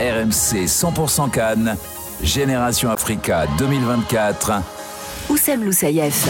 RMC 0.00 0.66
100% 0.66 1.28
Cannes, 1.30 1.76
Génération 2.22 2.88
Africa 2.88 3.46
2024. 3.58 4.62
Oussem 5.28 5.64
Loussaïef. 5.64 6.28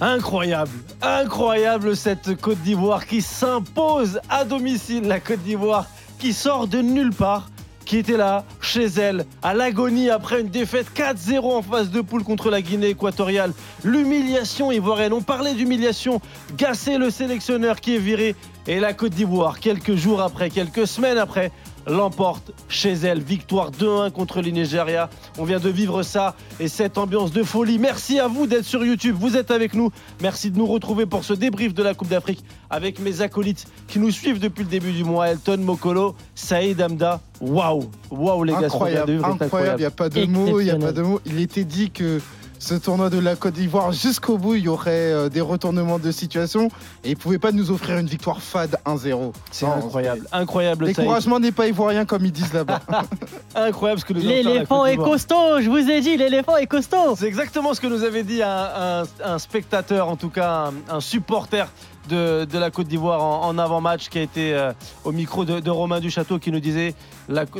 Incroyable, 0.00 0.70
incroyable 1.02 1.96
cette 1.96 2.40
Côte 2.40 2.58
d'Ivoire 2.58 3.04
qui 3.04 3.20
s'impose 3.20 4.20
à 4.30 4.44
domicile. 4.44 5.08
La 5.08 5.18
Côte 5.18 5.42
d'Ivoire 5.42 5.86
qui 6.20 6.32
sort 6.32 6.68
de 6.68 6.82
nulle 6.82 7.12
part, 7.12 7.48
qui 7.88 7.96
était 7.96 8.18
là, 8.18 8.44
chez 8.60 8.84
elle, 8.84 9.24
à 9.42 9.54
l'agonie 9.54 10.10
après 10.10 10.42
une 10.42 10.48
défaite 10.48 10.88
4-0 10.94 11.40
en 11.40 11.62
phase 11.62 11.90
de 11.90 12.02
poule 12.02 12.22
contre 12.22 12.50
la 12.50 12.60
Guinée 12.60 12.88
équatoriale. 12.88 13.54
L'humiliation 13.82 14.70
ivoirienne, 14.70 15.14
on 15.14 15.22
parlait 15.22 15.54
d'humiliation. 15.54 16.20
Gassé 16.58 16.98
le 16.98 17.08
sélectionneur 17.10 17.80
qui 17.80 17.96
est 17.96 17.98
viré. 17.98 18.36
Et 18.66 18.78
la 18.78 18.92
Côte 18.92 19.14
d'Ivoire, 19.14 19.58
quelques 19.58 19.94
jours 19.94 20.20
après, 20.20 20.50
quelques 20.50 20.86
semaines 20.86 21.16
après, 21.16 21.50
l'emporte 21.86 22.52
chez 22.68 22.92
elle. 22.92 23.22
Victoire 23.22 23.70
2-1 23.70 24.10
contre 24.10 24.42
le 24.42 24.50
Nigeria. 24.50 25.08
On 25.38 25.44
vient 25.44 25.58
de 25.58 25.70
vivre 25.70 26.02
ça 26.02 26.36
et 26.60 26.68
cette 26.68 26.98
ambiance 26.98 27.32
de 27.32 27.42
folie. 27.42 27.78
Merci 27.78 28.20
à 28.20 28.28
vous 28.28 28.46
d'être 28.46 28.66
sur 28.66 28.84
YouTube. 28.84 29.16
Vous 29.18 29.38
êtes 29.38 29.50
avec 29.50 29.72
nous. 29.72 29.90
Merci 30.20 30.50
de 30.50 30.58
nous 30.58 30.66
retrouver 30.66 31.06
pour 31.06 31.24
ce 31.24 31.32
débrief 31.32 31.72
de 31.72 31.82
la 31.82 31.94
Coupe 31.94 32.08
d'Afrique 32.08 32.44
avec 32.68 32.98
mes 32.98 33.22
acolytes 33.22 33.66
qui 33.86 33.98
nous 33.98 34.10
suivent 34.10 34.40
depuis 34.40 34.64
le 34.64 34.68
début 34.68 34.92
du 34.92 35.04
mois. 35.04 35.30
Elton 35.30 35.56
Mokolo, 35.58 36.14
Saïd 36.34 36.82
Amda. 36.82 37.22
Waouh, 37.40 37.90
waouh 38.10 38.44
les 38.44 38.52
gars, 38.52 38.66
incroyable, 38.66 39.20
incroyable. 39.24 39.76
Il 39.78 39.82
n'y 39.82 39.86
a 39.86 39.90
pas 39.90 40.08
de 40.08 40.24
mots, 40.26 40.60
il 40.60 40.64
n'y 40.64 40.70
a 40.70 40.78
pas 40.78 40.92
de 40.92 41.02
mots. 41.02 41.20
Il 41.24 41.40
était 41.40 41.64
dit 41.64 41.90
que 41.90 42.20
ce 42.58 42.74
tournoi 42.74 43.08
de 43.08 43.18
la 43.18 43.36
Côte 43.36 43.54
d'Ivoire 43.54 43.92
jusqu'au 43.92 44.36
bout, 44.36 44.56
il 44.56 44.64
y 44.64 44.68
aurait 44.68 45.12
euh, 45.12 45.28
des 45.28 45.40
retournements 45.40 45.98
de 45.98 46.10
situation 46.10 46.68
et 47.04 47.10
il 47.10 47.16
ne 47.16 47.16
pouvait 47.16 47.38
pas 47.38 47.52
nous 47.52 47.70
offrir 47.70 47.98
une 47.98 48.06
victoire 48.06 48.42
fade 48.42 48.76
1-0. 48.84 49.32
C'est 49.50 49.66
incroyable, 49.66 50.26
incroyable. 50.32 50.86
L'écouragement 50.86 51.38
n'est 51.38 51.52
pas 51.52 51.68
ivoirien 51.68 52.04
comme 52.04 52.24
ils 52.24 52.32
disent 52.32 52.52
là-bas. 52.52 52.80
incroyable 53.54 54.00
ce 54.00 54.04
que 54.04 54.12
nous 54.12 54.20
L'éléphant 54.20 54.84
est 54.86 54.96
costaud, 54.96 55.60
je 55.60 55.70
vous 55.70 55.88
ai 55.88 56.00
dit, 56.00 56.16
l'éléphant 56.16 56.56
est 56.56 56.66
costaud. 56.66 57.14
C'est 57.16 57.26
exactement 57.26 57.74
ce 57.74 57.80
que 57.80 57.86
nous 57.86 58.02
avait 58.02 58.24
dit 58.24 58.42
un, 58.42 59.04
spectateur, 59.38 60.08
en 60.08 60.16
tout 60.16 60.30
cas 60.30 60.70
un 60.90 61.00
supporter 61.00 61.68
de, 62.08 62.58
la 62.58 62.70
Côte 62.70 62.88
d'Ivoire 62.88 63.22
en, 63.22 63.56
avant-match 63.58 64.08
qui 64.08 64.18
a 64.18 64.22
été 64.22 64.54
euh, 64.54 64.72
au 65.04 65.12
micro 65.12 65.44
de, 65.44 65.70
Romain 65.70 66.00
Duchâteau 66.00 66.38
qui 66.38 66.50
nous 66.50 66.60
disait 66.60 66.94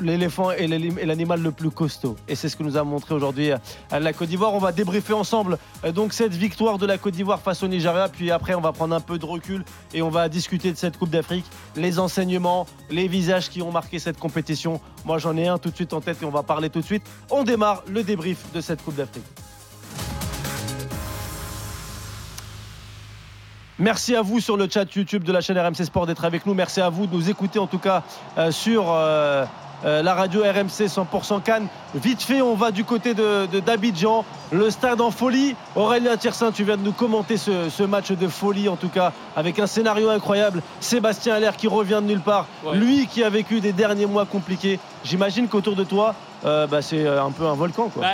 l'éléphant 0.00 0.50
est 0.50 0.66
l'animal 0.66 1.40
le 1.40 1.52
plus 1.52 1.70
costaud. 1.70 2.16
Et 2.26 2.34
c'est 2.34 2.48
ce 2.48 2.56
que 2.56 2.62
nous 2.62 2.76
a 2.76 2.84
montré 2.84 3.14
aujourd'hui 3.14 3.52
euh, 3.52 3.58
la 3.90 4.12
Côte 4.12 4.28
d'Ivoire. 4.28 4.54
On 4.54 4.58
va 4.58 4.72
débriefer 4.72 5.12
ensemble 5.12 5.58
euh, 5.84 5.92
donc 5.92 6.12
cette 6.12 6.34
victoire 6.34 6.78
de 6.78 6.86
la 6.86 6.98
Côte 6.98 7.14
d'Ivoire 7.14 7.40
face 7.40 7.62
au 7.62 7.68
Nigeria. 7.68 8.08
Puis 8.08 8.30
après, 8.30 8.54
on 8.54 8.60
va 8.60 8.72
prendre 8.72 8.94
un 8.94 9.00
peu 9.00 9.18
de 9.18 9.26
recul 9.26 9.64
et 9.94 10.02
on 10.02 10.10
va 10.10 10.28
discuter 10.28 10.72
de 10.72 10.76
cette 10.76 10.98
Coupe 10.98 11.10
d'Afrique, 11.10 11.46
les 11.76 11.98
enseignements, 11.98 12.66
les 12.90 13.08
visages 13.08 13.50
qui 13.50 13.62
ont 13.62 13.72
marqué 13.72 13.98
cette 13.98 14.18
compétition. 14.18 14.80
Moi, 15.04 15.18
j'en 15.18 15.36
ai 15.36 15.48
un 15.48 15.58
tout 15.58 15.70
de 15.70 15.76
suite 15.76 15.92
en 15.92 16.00
tête 16.00 16.22
et 16.22 16.24
on 16.24 16.30
va 16.30 16.42
parler 16.42 16.70
tout 16.70 16.80
de 16.80 16.86
suite. 16.86 17.02
On 17.30 17.44
démarre 17.44 17.82
le 17.88 18.02
débrief 18.02 18.52
de 18.52 18.60
cette 18.60 18.82
Coupe 18.82 18.96
d'Afrique. 18.96 19.24
Merci 23.80 24.16
à 24.16 24.22
vous 24.22 24.40
sur 24.40 24.56
le 24.56 24.68
chat 24.68 24.92
YouTube 24.96 25.22
de 25.22 25.30
la 25.30 25.40
chaîne 25.40 25.56
RMC 25.56 25.84
Sport 25.84 26.06
d'être 26.06 26.24
avec 26.24 26.46
nous. 26.46 26.54
Merci 26.54 26.80
à 26.80 26.88
vous 26.88 27.06
de 27.06 27.14
nous 27.14 27.30
écouter 27.30 27.60
en 27.60 27.68
tout 27.68 27.78
cas 27.78 28.02
euh, 28.36 28.50
sur 28.50 28.86
euh, 28.90 29.44
euh, 29.84 30.02
la 30.02 30.14
radio 30.14 30.42
RMC 30.42 30.86
100% 30.88 31.42
Cannes. 31.42 31.68
Vite 31.94 32.20
fait, 32.20 32.42
on 32.42 32.56
va 32.56 32.72
du 32.72 32.82
côté 32.82 33.14
de, 33.14 33.46
d'Abidjan. 33.60 34.24
Le 34.50 34.68
stade 34.70 35.00
en 35.00 35.12
folie. 35.12 35.54
Aurélien 35.76 36.16
Tiersin, 36.16 36.50
tu 36.50 36.64
viens 36.64 36.76
de 36.76 36.82
nous 36.82 36.92
commenter 36.92 37.36
ce, 37.36 37.82
match 37.84 38.10
de 38.10 38.26
folie 38.26 38.68
en 38.68 38.74
tout 38.74 38.88
cas 38.88 39.12
avec 39.36 39.60
un 39.60 39.68
scénario 39.68 40.10
incroyable. 40.10 40.60
Sébastien 40.80 41.36
Allaire 41.36 41.56
qui 41.56 41.68
revient 41.68 42.00
de 42.02 42.08
nulle 42.08 42.20
part. 42.20 42.46
Lui 42.74 43.06
qui 43.06 43.22
a 43.22 43.30
vécu 43.30 43.60
des 43.60 43.72
derniers 43.72 44.06
mois 44.06 44.26
compliqués. 44.26 44.80
J'imagine 45.04 45.46
qu'autour 45.46 45.76
de 45.76 45.84
toi, 45.84 46.16
bah, 46.42 46.82
c'est 46.82 47.06
un 47.06 47.30
peu 47.30 47.46
un 47.46 47.54
volcan. 47.54 47.90
Quoi. 47.90 48.02
Bah, 48.02 48.08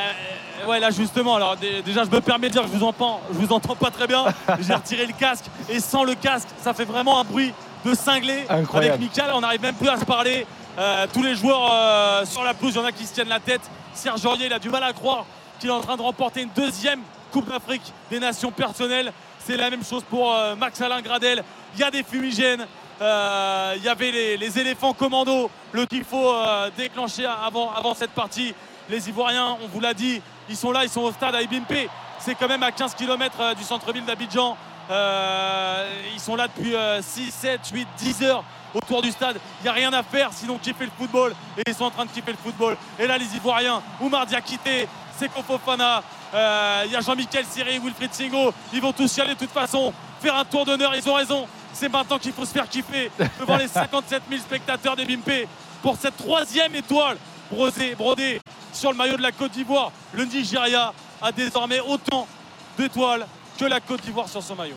ouais, 0.66 0.80
là 0.80 0.90
justement, 0.90 1.36
alors 1.36 1.56
déjà 1.56 2.04
je 2.04 2.10
me 2.10 2.20
permets 2.20 2.48
de 2.48 2.52
dire 2.52 2.62
que 2.62 2.68
je 2.68 2.76
vous 2.76 2.84
entends, 2.84 3.20
je 3.32 3.38
vous 3.38 3.52
entends 3.52 3.76
pas 3.76 3.90
très 3.90 4.06
bien. 4.06 4.24
J'ai 4.60 4.74
retiré 4.74 5.06
le 5.06 5.12
casque 5.12 5.46
et 5.68 5.80
sans 5.80 6.04
le 6.04 6.14
casque, 6.14 6.48
ça 6.62 6.74
fait 6.74 6.84
vraiment 6.84 7.20
un 7.20 7.24
bruit 7.24 7.52
de 7.84 7.94
cinglé 7.94 8.44
avec 8.48 9.00
Michael. 9.00 9.30
On 9.34 9.40
n'arrive 9.40 9.62
même 9.62 9.74
plus 9.74 9.88
à 9.88 9.98
se 9.98 10.04
parler. 10.04 10.46
Euh, 10.78 11.06
tous 11.12 11.22
les 11.22 11.36
joueurs 11.36 11.70
euh, 11.72 12.24
sur 12.24 12.42
la 12.42 12.54
pelouse, 12.54 12.74
il 12.74 12.78
y 12.78 12.80
en 12.80 12.86
a 12.86 12.92
qui 12.92 13.04
se 13.04 13.14
tiennent 13.14 13.28
la 13.28 13.40
tête. 13.40 13.60
Serge 13.92 14.24
Aurier, 14.26 14.46
il 14.46 14.52
a 14.52 14.58
du 14.58 14.70
mal 14.70 14.82
à 14.82 14.92
croire 14.92 15.24
qu'il 15.60 15.68
est 15.68 15.72
en 15.72 15.80
train 15.80 15.96
de 15.96 16.02
remporter 16.02 16.42
une 16.42 16.50
deuxième 16.54 17.00
Coupe 17.30 17.48
d'Afrique 17.48 17.92
des 18.10 18.18
Nations 18.18 18.50
personnelles. 18.50 19.12
C'est 19.38 19.56
la 19.56 19.70
même 19.70 19.84
chose 19.84 20.02
pour 20.08 20.34
euh, 20.34 20.56
Max 20.56 20.80
Alain 20.80 21.00
Gradel. 21.00 21.44
Il 21.74 21.80
y 21.80 21.84
a 21.84 21.90
des 21.90 22.02
fumigènes. 22.02 22.66
il 23.00 23.82
y 23.82 23.88
avait 23.88 24.36
les, 24.36 24.58
éléphants 24.58 24.94
commando, 24.94 25.50
le 25.72 25.86
qu'il 25.86 26.04
faut 26.04 26.32
déclencher 26.76 27.26
avant, 27.26 27.72
avant 27.72 27.94
cette 27.94 28.12
partie. 28.12 28.54
Les 28.88 29.08
Ivoiriens, 29.08 29.56
on 29.62 29.68
vous 29.68 29.80
l'a 29.80 29.94
dit, 29.94 30.20
ils 30.48 30.56
sont 30.56 30.70
là, 30.70 30.84
ils 30.84 30.90
sont 30.90 31.02
au 31.02 31.12
stade 31.12 31.34
à 31.34 31.42
Ibimpe. 31.42 31.88
C'est 32.18 32.34
quand 32.34 32.48
même 32.48 32.62
à 32.62 32.72
15 32.72 32.94
km 32.94 33.36
euh, 33.40 33.54
du 33.54 33.62
centre-ville 33.62 34.04
d'Abidjan. 34.04 34.56
Euh, 34.90 35.88
ils 36.12 36.20
sont 36.20 36.36
là 36.36 36.48
depuis 36.48 36.74
6, 37.00 37.30
7, 37.30 37.60
8, 37.72 37.88
10 37.96 38.22
heures 38.24 38.44
autour 38.74 39.00
du 39.00 39.10
stade. 39.10 39.40
Il 39.60 39.64
n'y 39.64 39.68
a 39.70 39.72
rien 39.72 39.92
à 39.92 40.02
faire 40.02 40.30
sinon 40.32 40.58
kiffer 40.58 40.84
le 40.84 40.90
football. 40.98 41.34
Et 41.56 41.62
ils 41.66 41.74
sont 41.74 41.84
en 41.84 41.90
train 41.90 42.04
de 42.04 42.10
kiffer 42.10 42.32
le 42.32 42.38
football. 42.38 42.76
Et 42.98 43.06
là, 43.06 43.16
les 43.16 43.34
Ivoiriens, 43.36 43.82
Oumar 44.00 44.26
Diakité, 44.26 44.86
Seko 45.18 45.42
Fofana, 45.42 46.02
euh, 46.34 46.82
il 46.86 46.92
y 46.92 46.96
a 46.96 47.00
Jean-Michel 47.00 47.44
Siri, 47.46 47.78
Wilfried 47.78 48.12
Singo. 48.12 48.52
Ils 48.72 48.80
vont 48.80 48.92
tous 48.92 49.16
y 49.16 49.20
aller 49.20 49.34
de 49.34 49.38
toute 49.38 49.50
façon. 49.52 49.92
Faire 50.20 50.36
un 50.36 50.44
tour 50.44 50.64
d'honneur, 50.66 50.94
ils 50.94 51.08
ont 51.08 51.14
raison. 51.14 51.46
C'est 51.72 51.88
maintenant 51.88 52.18
qu'il 52.18 52.32
faut 52.32 52.44
se 52.44 52.52
faire 52.52 52.68
kiffer 52.68 53.10
devant 53.40 53.56
les 53.56 53.68
57 53.68 54.22
000 54.28 54.40
spectateurs 54.40 54.96
des 54.96 55.04
Bimpe 55.04 55.48
pour 55.82 55.96
cette 55.96 56.16
troisième 56.16 56.74
étoile 56.74 57.16
brodée 57.50 58.40
sur 58.74 58.90
le 58.90 58.96
maillot 58.96 59.16
de 59.16 59.22
la 59.22 59.32
Côte 59.32 59.52
d'Ivoire. 59.52 59.92
Le 60.12 60.24
Nigeria 60.24 60.92
a 61.22 61.32
désormais 61.32 61.80
autant 61.80 62.26
d'étoiles 62.76 63.26
que 63.58 63.64
la 63.64 63.80
Côte 63.80 64.02
d'Ivoire 64.02 64.28
sur 64.28 64.42
son 64.42 64.56
maillot. 64.56 64.72